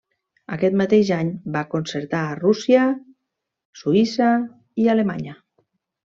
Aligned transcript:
Aquest 0.53 0.77
mateix 0.79 1.11
any, 1.17 1.29
va 1.57 1.63
concertar 1.73 2.21
a 2.31 2.39
Rússia, 2.39 2.87
Suïssa 3.83 4.33
i 4.87 4.91
Alemanya. 4.97 5.39